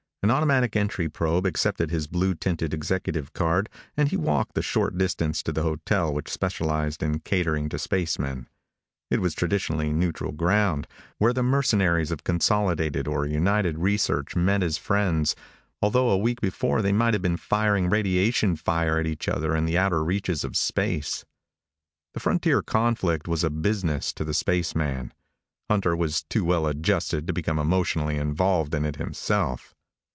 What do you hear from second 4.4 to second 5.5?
the short distance